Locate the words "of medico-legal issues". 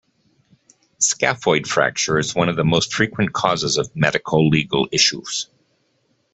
3.77-5.47